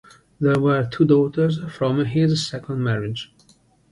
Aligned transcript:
There 0.39 0.59
were 0.59 0.87
two 0.91 1.05
daughters 1.05 1.59
from 1.71 2.03
his 2.05 2.47
second 2.47 2.83
marriage. 2.83 3.31